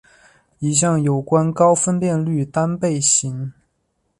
[0.57, 3.53] 一项有关高分辨率单倍型。